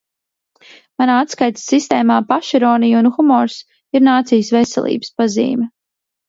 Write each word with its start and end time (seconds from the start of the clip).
Manā 1.01 1.17
atskaites 1.25 1.65
sistēmā 1.73 2.17
pašironija 2.31 3.03
un 3.03 3.11
humors 3.19 3.59
ir 3.99 4.05
nācijas 4.09 4.51
veselības 4.57 5.15
pazīme. 5.23 5.71